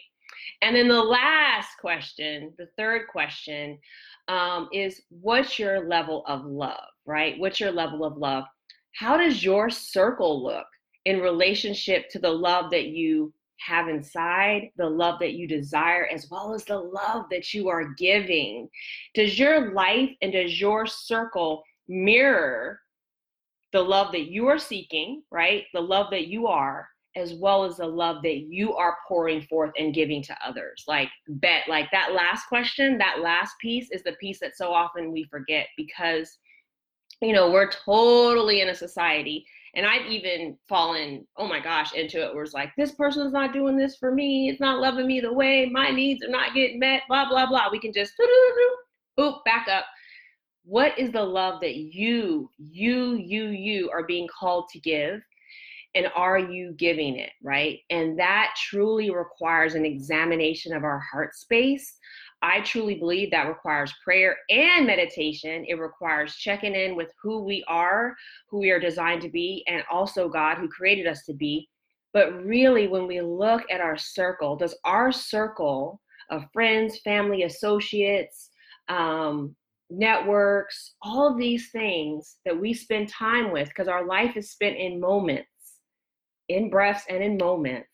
And 0.61 0.75
then 0.75 0.87
the 0.87 1.01
last 1.01 1.69
question, 1.79 2.53
the 2.57 2.67
third 2.77 3.07
question, 3.09 3.79
um, 4.27 4.69
is 4.73 5.01
what's 5.09 5.59
your 5.59 5.87
level 5.87 6.23
of 6.27 6.45
love, 6.45 6.87
right? 7.05 7.37
What's 7.37 7.59
your 7.59 7.71
level 7.71 8.03
of 8.03 8.17
love? 8.17 8.45
How 8.93 9.17
does 9.17 9.43
your 9.43 9.69
circle 9.69 10.43
look 10.43 10.65
in 11.05 11.19
relationship 11.19 12.09
to 12.09 12.19
the 12.19 12.31
love 12.31 12.71
that 12.71 12.87
you 12.87 13.33
have 13.59 13.87
inside, 13.87 14.69
the 14.77 14.89
love 14.89 15.19
that 15.19 15.33
you 15.33 15.47
desire, 15.47 16.07
as 16.11 16.29
well 16.29 16.53
as 16.53 16.65
the 16.65 16.77
love 16.77 17.25
that 17.31 17.53
you 17.53 17.69
are 17.69 17.93
giving? 17.97 18.69
Does 19.13 19.37
your 19.37 19.73
life 19.73 20.09
and 20.21 20.31
does 20.31 20.59
your 20.59 20.85
circle 20.87 21.63
mirror 21.87 22.79
the 23.73 23.81
love 23.81 24.11
that 24.13 24.29
you 24.29 24.47
are 24.47 24.59
seeking, 24.59 25.23
right? 25.31 25.65
The 25.73 25.81
love 25.81 26.07
that 26.11 26.27
you 26.27 26.47
are, 26.47 26.87
as 27.15 27.33
well 27.33 27.63
as 27.63 27.77
the 27.77 27.87
love 27.87 28.21
that 28.23 28.45
you 28.49 28.73
are 28.75 28.97
pouring 29.07 29.41
forth 29.41 29.71
and 29.77 29.93
giving 29.93 30.21
to 30.23 30.37
others. 30.45 30.83
Like, 30.87 31.09
bet, 31.27 31.63
like 31.67 31.89
that 31.91 32.13
last 32.13 32.47
question, 32.47 32.97
that 32.99 33.19
last 33.21 33.55
piece 33.59 33.89
is 33.91 34.03
the 34.03 34.13
piece 34.13 34.39
that 34.39 34.55
so 34.55 34.71
often 34.71 35.11
we 35.11 35.25
forget 35.29 35.67
because, 35.75 36.37
you 37.21 37.33
know, 37.33 37.51
we're 37.51 37.71
totally 37.71 38.61
in 38.61 38.69
a 38.69 38.75
society. 38.75 39.45
And 39.75 39.85
I've 39.85 40.05
even 40.07 40.57
fallen, 40.69 41.27
oh 41.37 41.47
my 41.47 41.59
gosh, 41.59 41.93
into 41.93 42.25
it 42.25 42.33
where 42.33 42.43
it's 42.43 42.53
like, 42.53 42.71
this 42.77 42.93
person's 42.93 43.33
not 43.33 43.53
doing 43.53 43.77
this 43.77 43.97
for 43.97 44.13
me. 44.13 44.49
It's 44.49 44.61
not 44.61 44.79
loving 44.79 45.07
me 45.07 45.19
the 45.19 45.33
way 45.33 45.69
my 45.71 45.89
needs 45.89 46.23
are 46.23 46.31
not 46.31 46.53
getting 46.53 46.79
met, 46.79 47.01
blah, 47.07 47.27
blah, 47.27 47.47
blah. 47.47 47.67
We 47.71 47.79
can 47.79 47.93
just, 47.93 48.13
boop, 49.19 49.43
back 49.43 49.67
up 49.67 49.85
what 50.67 50.99
is 50.99 51.11
the 51.11 51.23
love 51.23 51.61
that 51.61 51.77
you, 51.77 52.49
you, 52.57 53.15
you, 53.15 53.45
you 53.45 53.89
are 53.89 54.05
being 54.05 54.27
called 54.27 54.67
to 54.73 54.79
give? 54.79 55.21
And 55.95 56.07
are 56.13 56.37
you 56.37 56.73
giving 56.77 57.17
it, 57.17 57.31
right? 57.41 57.79
And 57.89 58.19
that 58.19 58.53
truly 58.57 59.09
requires 59.09 59.75
an 59.75 59.85
examination 59.85 60.75
of 60.75 60.83
our 60.83 60.99
heart 60.99 61.35
space. 61.35 61.97
I 62.41 62.59
truly 62.61 62.95
believe 62.95 63.31
that 63.31 63.47
requires 63.47 63.93
prayer 64.03 64.35
and 64.49 64.85
meditation. 64.85 65.63
It 65.69 65.79
requires 65.79 66.35
checking 66.35 66.75
in 66.75 66.97
with 66.97 67.11
who 67.23 67.43
we 67.45 67.63
are, 67.69 68.13
who 68.49 68.59
we 68.59 68.69
are 68.69 68.79
designed 68.79 69.21
to 69.21 69.29
be, 69.29 69.63
and 69.67 69.83
also 69.89 70.27
God 70.27 70.57
who 70.57 70.67
created 70.67 71.07
us 71.07 71.23
to 71.27 71.33
be. 71.33 71.69
But 72.13 72.43
really, 72.43 72.87
when 72.87 73.07
we 73.07 73.21
look 73.21 73.63
at 73.71 73.79
our 73.79 73.97
circle, 73.97 74.57
does 74.57 74.75
our 74.83 75.13
circle 75.13 76.01
of 76.29 76.43
friends, 76.51 76.99
family, 76.99 77.43
associates, 77.43 78.49
um, 78.89 79.55
networks, 79.89 80.95
all 81.01 81.31
of 81.31 81.37
these 81.37 81.69
things 81.71 82.37
that 82.45 82.59
we 82.59 82.73
spend 82.73 83.09
time 83.09 83.51
with, 83.51 83.69
because 83.69 83.87
our 83.87 84.05
life 84.05 84.35
is 84.35 84.51
spent 84.51 84.77
in 84.77 84.99
moments, 84.99 85.47
in 86.49 86.69
breaths 86.69 87.05
and 87.09 87.23
in 87.23 87.37
moments 87.37 87.89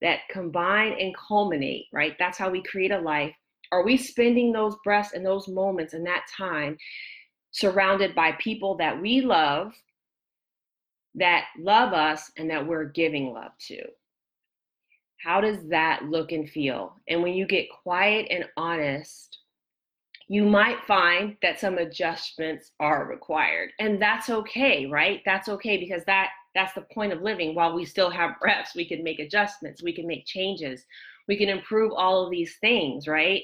that 0.00 0.20
combine 0.30 0.94
and 0.98 1.14
culminate, 1.16 1.86
right? 1.92 2.16
That's 2.18 2.38
how 2.38 2.50
we 2.50 2.62
create 2.62 2.90
a 2.90 2.98
life. 2.98 3.34
Are 3.70 3.84
we 3.84 3.96
spending 3.96 4.52
those 4.52 4.76
breaths 4.84 5.12
and 5.14 5.24
those 5.24 5.48
moments 5.48 5.94
and 5.94 6.06
that 6.06 6.26
time 6.36 6.76
surrounded 7.52 8.14
by 8.14 8.32
people 8.32 8.76
that 8.76 9.00
we 9.00 9.20
love, 9.20 9.72
that 11.14 11.46
love 11.58 11.92
us, 11.92 12.30
and 12.36 12.50
that 12.50 12.66
we're 12.66 12.84
giving 12.84 13.32
love 13.32 13.52
to? 13.68 13.82
How 15.22 15.40
does 15.40 15.68
that 15.68 16.04
look 16.04 16.32
and 16.32 16.50
feel? 16.50 16.96
And 17.08 17.22
when 17.22 17.34
you 17.34 17.46
get 17.46 17.68
quiet 17.82 18.26
and 18.30 18.44
honest 18.56 19.38
you 20.32 20.46
might 20.46 20.82
find 20.86 21.36
that 21.42 21.60
some 21.60 21.76
adjustments 21.76 22.70
are 22.80 23.06
required 23.06 23.70
and 23.78 24.00
that's 24.00 24.30
okay 24.30 24.86
right? 24.86 25.20
That's 25.26 25.50
okay 25.50 25.76
because 25.76 26.06
that 26.06 26.30
that's 26.54 26.72
the 26.72 26.86
point 26.94 27.12
of 27.12 27.20
living. 27.20 27.54
While 27.54 27.74
we 27.74 27.84
still 27.84 28.08
have 28.08 28.40
breaths 28.40 28.74
we 28.74 28.88
can 28.88 29.04
make 29.04 29.18
adjustments 29.18 29.82
we 29.82 29.92
can 29.92 30.06
make 30.06 30.24
changes 30.24 30.86
we 31.28 31.36
can 31.36 31.50
improve 31.50 31.92
all 31.92 32.24
of 32.24 32.30
these 32.30 32.56
things 32.62 33.06
right? 33.06 33.42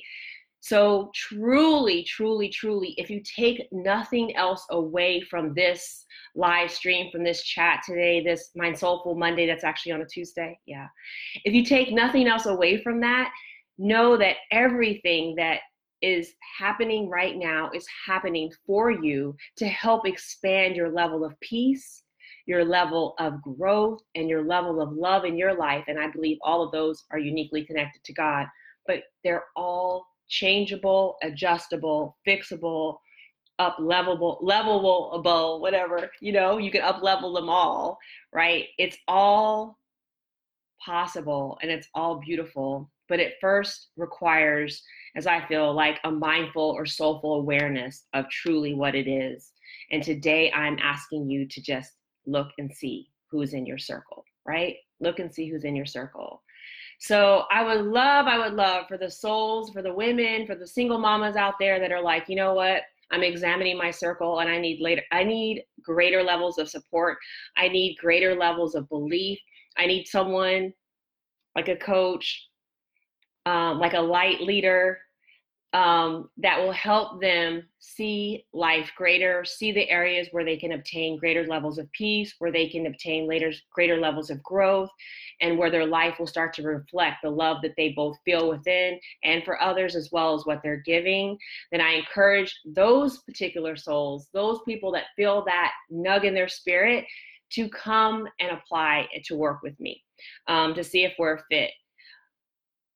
So 0.61 1.11
truly 1.15 2.05
truly 2.05 2.49
truly 2.49 2.95
if 2.97 3.11
you 3.11 3.21
take 3.23 3.69
nothing 3.71 4.35
else 4.35 4.65
away 4.71 5.21
from 5.21 5.53
this 5.53 6.07
live 6.37 6.71
stream 6.71 7.11
from 7.13 7.23
this 7.23 7.43
chat 7.43 7.83
today 7.85 8.25
this 8.25 8.51
mind 8.57 8.79
soulful 8.79 9.15
monday 9.15 9.47
that's 9.47 9.65
actually 9.65 9.93
on 9.93 10.03
a 10.03 10.07
tuesday 10.07 10.59
yeah 10.67 10.87
if 11.45 11.53
you 11.55 11.65
take 11.65 11.91
nothing 11.93 12.29
else 12.29 12.47
away 12.47 12.83
from 12.83 13.01
that 13.01 13.33
know 13.79 14.17
that 14.17 14.37
everything 14.51 15.35
that 15.37 15.61
is 16.03 16.35
happening 16.59 17.09
right 17.09 17.37
now 17.37 17.71
is 17.75 17.87
happening 18.07 18.53
for 18.67 18.91
you 18.91 19.35
to 19.57 19.67
help 19.67 20.07
expand 20.07 20.77
your 20.77 20.91
level 20.91 21.25
of 21.25 21.39
peace, 21.41 22.03
your 22.47 22.65
level 22.65 23.15
of 23.19 23.43
growth, 23.43 24.01
and 24.15 24.29
your 24.29 24.45
level 24.45 24.81
of 24.81 24.93
love 24.93 25.25
in 25.25 25.37
your 25.37 25.55
life. 25.55 25.85
And 25.89 25.99
I 25.99 26.09
believe 26.09 26.39
all 26.43 26.63
of 26.63 26.73
those 26.73 27.05
are 27.11 27.19
uniquely 27.19 27.65
connected 27.65 28.03
to 28.05 28.13
God, 28.13 28.47
but 28.87 29.03
they're 29.25 29.45
all 29.57 30.07
changeable, 30.29 31.17
adjustable, 31.23 32.17
fixable, 32.27 32.99
up 33.59 33.77
levelable, 33.79 34.41
levelable, 34.43 35.61
whatever, 35.61 36.11
you 36.21 36.33
know, 36.33 36.59
you 36.59 36.71
can 36.71 36.83
up 36.83 37.03
level 37.03 37.33
them 37.33 37.49
all, 37.49 37.99
right? 38.33 38.67
It's 38.79 38.97
all 39.09 39.79
possible 40.85 41.59
and 41.61 41.71
it's 41.71 41.89
all 41.95 42.21
beautiful, 42.21 42.91
but 43.09 43.21
it 43.21 43.35
first 43.41 43.89
requires 43.97 44.83
as 45.17 45.27
I 45.27 45.47
feel 45.47 45.73
like 45.75 45.99
a 46.05 46.11
mindful 46.11 46.75
or 46.77 46.87
soulful 46.87 47.37
awareness 47.37 48.05
of 48.15 48.29
truly 48.29 48.75
what 48.75 48.95
it 48.95 49.09
is. 49.09 49.53
And 49.91 50.03
today 50.03 50.53
I'm 50.53 50.79
asking 50.79 51.29
you 51.29 51.47
to 51.49 51.63
just 51.63 51.93
look 52.27 52.49
and 52.59 52.73
see 52.73 53.09
who's 53.31 53.55
in 53.55 53.67
your 53.67 53.79
circle, 53.79 54.25
right? 54.47 54.77
Look 55.01 55.19
and 55.19 55.33
see 55.33 55.49
who's 55.49 55.65
in 55.65 55.75
your 55.75 55.87
circle. 55.87 56.43
So 57.01 57.45
I 57.51 57.63
would 57.63 57.85
love, 57.85 58.27
I 58.27 58.39
would 58.39 58.55
love 58.55 58.87
for 58.89 58.99
the 58.99 59.11
souls, 59.11 59.71
for 59.71 59.83
the 59.83 59.95
women, 59.95 60.47
for 60.47 60.57
the 60.57 60.67
single 60.67 60.99
mamas 60.99 61.37
out 61.37 61.55
there 61.61 61.79
that 61.79 61.93
are 61.93 62.03
like, 62.03 62.25
you 62.29 62.37
know 62.37 62.55
what? 62.55 62.83
I'm 63.11 63.23
examining 63.23 63.79
my 63.79 63.91
circle 63.91 64.41
and 64.41 64.51
I 64.51 64.59
need 64.59 64.81
later, 64.81 65.03
I 65.13 65.25
need 65.25 65.65
greater 65.83 66.23
levels 66.23 66.59
of 66.59 66.69
support. 66.69 67.17
I 67.57 67.69
need 67.69 67.97
greater 67.99 68.35
levels 68.35 68.75
of 68.75 68.89
belief. 68.89 69.39
I 69.79 69.87
need 69.87 70.07
someone 70.07 70.73
like 71.55 71.69
a 71.69 71.77
coach, 71.77 72.48
um, 73.49 73.79
like 73.79 73.95
a 73.95 74.01
light 74.01 74.43
leader 74.43 74.99
um, 75.73 76.29
that 76.39 76.59
will 76.59 76.73
help 76.73 77.21
them 77.21 77.63
see 77.79 78.45
life 78.53 78.91
greater, 78.97 79.45
see 79.45 79.73
the 79.73 79.89
areas 79.89 80.29
where 80.33 80.45
they 80.45 80.57
can 80.57 80.73
obtain 80.73 81.19
greater 81.19 81.47
levels 81.47 81.79
of 81.79 81.91
peace, 81.93 82.35
where 82.39 82.53
they 82.53 82.69
can 82.69 82.87
obtain 82.87 83.27
later 83.27 83.53
greater 83.73 83.99
levels 83.99 84.29
of 84.31 84.43
growth, 84.43 84.91
and 85.41 85.59
where 85.59 85.71
their 85.71 85.87
life 85.87 86.15
will 86.19 86.27
start 86.27 86.53
to 86.55 86.63
reflect 86.63 87.17
the 87.23 87.31
love 87.31 87.59
that 87.63 87.75
they 87.77 87.91
both 87.91 88.17
feel 88.25 88.49
within 88.51 88.99
and 89.25 89.45
for 89.45 89.61
others 89.63 89.97
as 89.97 90.11
well 90.13 90.35
as 90.35 90.45
what 90.45 90.61
they're 90.63 90.83
giving. 90.85 91.39
Then 91.71 91.81
I 91.81 91.93
encourage 91.93 92.55
those 92.67 93.19
particular 93.21 93.77
souls, 93.77 94.29
those 94.33 94.61
people 94.67 94.93
that 94.93 95.05
feel 95.17 95.43
that 95.47 95.73
nug 95.91 96.25
in 96.25 96.35
their 96.35 96.49
spirit, 96.49 97.05
to 97.51 97.69
come 97.71 98.29
and 98.41 98.51
apply 98.51 99.09
to 99.25 99.37
work 99.37 99.63
with 99.63 99.79
me 99.81 100.03
um, 100.49 100.75
to 100.75 100.85
see 100.85 101.05
if 101.05 101.15
we're 101.19 101.41
fit. 101.51 101.71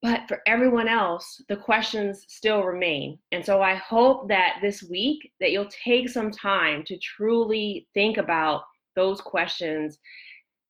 But 0.03 0.27
for 0.27 0.41
everyone 0.49 0.89
else, 0.89 1.41
the 1.49 1.57
questions 1.57 2.25
still 2.29 2.65
remain. 2.65 3.19
And 3.31 3.45
so 3.45 3.63
I 3.63 3.77
hope 3.77 4.29
that 4.29 4.57
this 4.61 4.83
week 4.83 5.31
that 5.41 5.53
you'll 5.53 5.69
take 5.85 6.09
some 6.09 6.33
time 6.33 6.83
to 6.87 6.99
truly 6.99 7.87
think 7.95 8.17
about 8.17 8.63
those 8.97 9.21
questions 9.21 9.99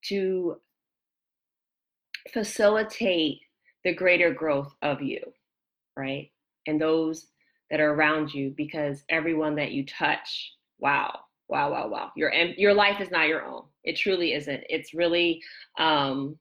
to 0.09 0.57
facilitate 2.31 3.41
the 3.85 3.95
greater 3.95 4.33
growth 4.33 4.73
of 4.83 5.01
you, 5.01 5.21
right? 5.97 6.31
And 6.67 6.81
those 6.81 7.29
that 7.71 7.81
are 7.81 7.95
around 7.95 8.33
you 8.35 8.53
because 8.55 9.03
everyone 9.09 9.57
that 9.57 9.73
you 9.73 9.87
touch, 9.87 10.53
wow, 10.79 11.21
wow, 11.49 11.73
wow, 11.73 11.89
wow. 11.89 12.13
Your 12.17 12.33
your 12.33 12.75
life 12.75 13.01
is 13.01 13.11
not 13.11 13.29
your 13.29 13.45
own. 13.45 13.65
It 13.83 13.97
truly 13.97 14.35
isn't. 14.35 14.63
It's 14.69 14.95
really 14.95 15.41
um 15.79 16.39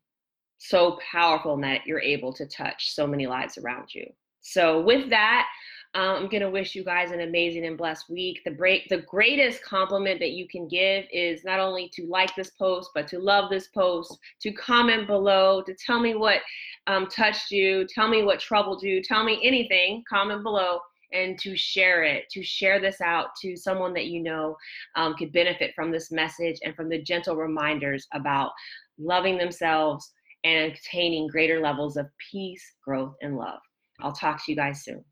so 0.62 1.00
powerful 1.12 1.56
in 1.56 1.62
that 1.62 1.88
you're 1.88 2.02
able 2.02 2.32
to 2.32 2.46
touch 2.46 2.94
so 2.94 3.08
many 3.08 3.26
lives 3.26 3.58
around 3.58 3.94
you. 3.96 4.06
So 4.42 4.82
with 4.82 5.10
that, 5.10 5.48
um, 5.96 6.16
I'm 6.18 6.30
gonna 6.30 6.50
wish 6.50 6.76
you 6.76 6.84
guys 6.84 7.12
an 7.12 7.22
amazing 7.22 7.66
and 7.66 7.78
blessed 7.78 8.10
week. 8.10 8.42
The 8.46 8.52
break, 8.52 8.88
the 8.88 9.02
greatest 9.02 9.64
compliment 9.64 10.20
that 10.20 10.32
you 10.32 10.48
can 10.48 10.68
give 10.68 11.06
is 11.12 11.44
not 11.44 11.60
only 11.60 11.90
to 11.96 12.06
like 12.06 12.34
this 12.36 12.52
post, 12.52 12.92
but 12.94 13.08
to 13.08 13.20
love 13.20 13.50
this 13.50 13.70
post, 13.70 14.18
to 14.42 14.52
comment 14.52 15.08
below, 15.08 15.64
to 15.64 15.74
tell 15.74 16.00
me 16.00 16.14
what 16.14 16.42
um, 16.86 17.08
touched 17.08 17.50
you, 17.50 17.86
tell 17.88 18.08
me 18.08 18.24
what 18.24 18.40
troubled 18.40 18.84
you, 18.84 19.02
tell 19.02 19.24
me 19.24 19.40
anything. 19.44 20.04
Comment 20.08 20.44
below 20.44 20.80
and 21.12 21.38
to 21.40 21.58
share 21.58 22.04
it, 22.04 22.30
to 22.30 22.42
share 22.42 22.80
this 22.80 23.02
out 23.02 23.30
to 23.42 23.58
someone 23.58 23.94
that 23.94 24.06
you 24.06 24.22
know 24.22 24.56
um, 24.96 25.16
could 25.16 25.34
benefit 25.34 25.74
from 25.76 25.92
this 25.92 26.12
message 26.12 26.58
and 26.64 26.76
from 26.76 26.88
the 26.88 27.02
gentle 27.02 27.36
reminders 27.36 28.08
about 28.14 28.52
loving 28.98 29.38
themselves 29.38 30.14
and 30.44 30.74
attaining 30.74 31.28
greater 31.28 31.60
levels 31.60 31.98
of 31.98 32.08
peace, 32.32 32.64
growth, 32.86 33.14
and 33.22 33.38
love. 33.38 33.60
I'll 34.02 34.14
talk 34.14 34.44
to 34.46 34.52
you 34.52 34.56
guys 34.56 34.84
soon. 34.84 35.04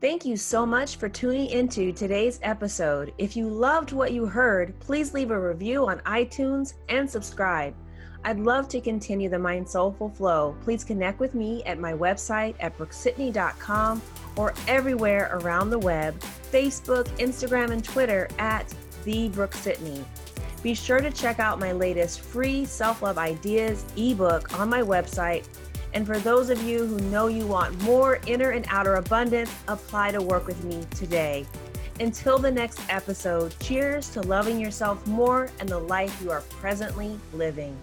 Thank 0.00 0.24
you 0.24 0.38
so 0.38 0.64
much 0.64 0.96
for 0.96 1.10
tuning 1.10 1.50
into 1.50 1.92
today's 1.92 2.40
episode. 2.42 3.12
If 3.18 3.36
you 3.36 3.46
loved 3.46 3.92
what 3.92 4.12
you 4.12 4.24
heard, 4.24 4.78
please 4.80 5.12
leave 5.12 5.30
a 5.30 5.38
review 5.38 5.86
on 5.86 5.98
iTunes 6.00 6.72
and 6.88 7.08
subscribe. 7.08 7.74
I'd 8.24 8.38
love 8.38 8.68
to 8.68 8.80
continue 8.80 9.28
the 9.28 9.38
Mind 9.38 9.68
Soulful 9.68 10.08
Flow. 10.08 10.56
Please 10.62 10.84
connect 10.84 11.20
with 11.20 11.34
me 11.34 11.62
at 11.64 11.78
my 11.78 11.92
website 11.92 12.54
at 12.60 12.76
brookesidney.com 12.78 14.02
or 14.36 14.54
everywhere 14.68 15.30
around 15.32 15.70
the 15.70 15.78
web 15.78 16.18
Facebook, 16.50 17.04
Instagram, 17.18 17.70
and 17.70 17.84
Twitter 17.84 18.28
at 18.38 18.72
The 19.04 19.28
Brooke. 19.28 19.54
Be 20.62 20.74
sure 20.74 21.00
to 21.00 21.10
check 21.10 21.40
out 21.40 21.58
my 21.58 21.72
latest 21.72 22.20
free 22.20 22.64
self 22.64 23.02
love 23.02 23.18
ideas 23.18 23.84
ebook 23.96 24.58
on 24.58 24.68
my 24.68 24.82
website. 24.82 25.46
And 25.94 26.06
for 26.06 26.18
those 26.18 26.50
of 26.50 26.62
you 26.62 26.86
who 26.86 26.98
know 27.10 27.26
you 27.28 27.46
want 27.46 27.80
more 27.82 28.20
inner 28.26 28.50
and 28.50 28.66
outer 28.68 28.96
abundance, 28.96 29.50
apply 29.68 30.12
to 30.12 30.22
work 30.22 30.46
with 30.46 30.62
me 30.64 30.84
today. 30.94 31.46
Until 31.98 32.38
the 32.38 32.50
next 32.50 32.80
episode, 32.88 33.54
cheers 33.60 34.08
to 34.10 34.20
loving 34.22 34.60
yourself 34.60 35.06
more 35.06 35.50
and 35.58 35.68
the 35.68 35.78
life 35.78 36.20
you 36.22 36.30
are 36.30 36.42
presently 36.42 37.18
living. 37.32 37.76